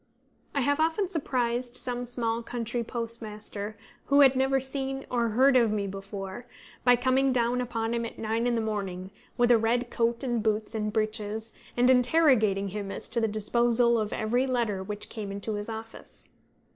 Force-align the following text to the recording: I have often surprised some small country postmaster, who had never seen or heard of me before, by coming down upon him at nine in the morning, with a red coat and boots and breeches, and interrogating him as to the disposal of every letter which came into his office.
I 0.55 0.61
have 0.61 0.79
often 0.79 1.09
surprised 1.09 1.77
some 1.77 2.05
small 2.05 2.41
country 2.41 2.83
postmaster, 2.83 3.77
who 4.07 4.21
had 4.21 4.35
never 4.35 4.59
seen 4.59 5.05
or 5.11 5.29
heard 5.29 5.55
of 5.55 5.69
me 5.71 5.85
before, 5.85 6.47
by 6.83 6.95
coming 6.95 7.31
down 7.31 7.61
upon 7.61 7.93
him 7.93 8.03
at 8.03 8.17
nine 8.17 8.47
in 8.47 8.55
the 8.55 8.61
morning, 8.61 9.11
with 9.37 9.51
a 9.51 9.59
red 9.59 9.91
coat 9.91 10.23
and 10.23 10.41
boots 10.41 10.73
and 10.73 10.91
breeches, 10.91 11.53
and 11.77 11.87
interrogating 11.87 12.69
him 12.69 12.91
as 12.91 13.07
to 13.09 13.21
the 13.21 13.27
disposal 13.27 13.99
of 13.99 14.11
every 14.11 14.47
letter 14.47 14.81
which 14.81 15.07
came 15.07 15.31
into 15.31 15.53
his 15.53 15.69
office. 15.69 16.29